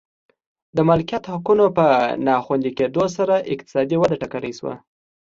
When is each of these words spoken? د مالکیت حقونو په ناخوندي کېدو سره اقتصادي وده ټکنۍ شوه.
د 0.75 0.77
مالکیت 0.89 1.23
حقونو 1.33 1.65
په 1.77 1.85
ناخوندي 2.27 2.71
کېدو 2.77 3.03
سره 3.17 3.35
اقتصادي 3.53 3.95
وده 3.99 4.15
ټکنۍ 4.21 4.53
شوه. 4.59 4.73